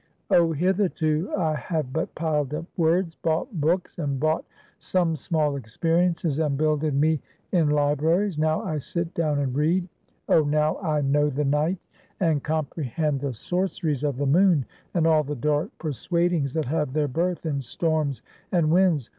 Oh, 0.31 0.51
hitherto 0.51 1.31
I 1.37 1.53
have 1.53 1.93
but 1.93 2.15
piled 2.15 2.55
up 2.55 2.65
words; 2.75 3.13
bought 3.13 3.61
books, 3.61 3.99
and 3.99 4.19
bought 4.19 4.43
some 4.79 5.15
small 5.15 5.55
experiences, 5.55 6.39
and 6.39 6.57
builded 6.57 6.95
me 6.95 7.21
in 7.51 7.69
libraries; 7.69 8.35
now 8.35 8.63
I 8.63 8.79
sit 8.79 9.13
down 9.13 9.37
and 9.37 9.55
read. 9.55 9.87
Oh, 10.27 10.43
now 10.43 10.77
I 10.79 11.01
know 11.01 11.29
the 11.29 11.45
night, 11.45 11.77
and 12.19 12.41
comprehend 12.43 13.19
the 13.19 13.31
sorceries 13.33 14.03
of 14.03 14.17
the 14.17 14.25
moon, 14.25 14.65
and 14.95 15.05
all 15.05 15.21
the 15.23 15.35
dark 15.35 15.69
persuadings 15.77 16.55
that 16.55 16.65
have 16.65 16.93
their 16.93 17.07
birth 17.07 17.45
in 17.45 17.61
storms 17.61 18.23
and 18.51 18.71
winds. 18.71 19.07